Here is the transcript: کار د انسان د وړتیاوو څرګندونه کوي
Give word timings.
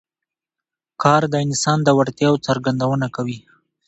کار 1.01 1.21
د 1.29 1.35
انسان 1.45 1.79
د 1.83 1.89
وړتیاوو 1.97 2.43
څرګندونه 2.47 3.05
کوي 3.15 3.39